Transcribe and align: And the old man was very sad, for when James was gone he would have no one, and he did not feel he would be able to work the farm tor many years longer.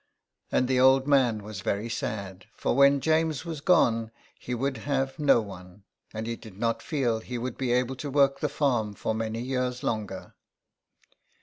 And 0.51 0.67
the 0.67 0.79
old 0.79 1.05
man 1.05 1.43
was 1.43 1.61
very 1.61 1.87
sad, 1.87 2.47
for 2.55 2.75
when 2.75 3.01
James 3.01 3.45
was 3.45 3.61
gone 3.61 4.09
he 4.33 4.55
would 4.55 4.77
have 4.77 5.19
no 5.19 5.41
one, 5.41 5.83
and 6.11 6.25
he 6.25 6.35
did 6.35 6.57
not 6.57 6.81
feel 6.81 7.19
he 7.19 7.37
would 7.37 7.55
be 7.55 7.71
able 7.71 7.95
to 7.97 8.09
work 8.09 8.39
the 8.39 8.49
farm 8.49 8.95
tor 8.95 9.13
many 9.13 9.41
years 9.43 9.83
longer. 9.83 10.33